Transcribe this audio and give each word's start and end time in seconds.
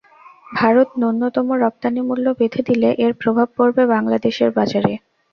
ভারত 0.51 0.89
ন্যূনতম 0.99 1.47
রপ্তানি 1.63 2.01
মূল্য 2.07 2.25
বেঁধে 2.39 2.61
দিলে 2.69 2.89
এর 3.03 3.11
প্রভাব 3.21 3.47
পড়বে 3.57 3.83
বাংলাদেশের 3.93 4.49
বাজারে। 4.57 4.93